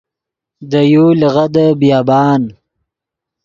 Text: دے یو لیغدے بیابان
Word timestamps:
دے 0.69 0.81
یو 0.93 1.05
لیغدے 1.19 1.65
بیابان 1.79 2.41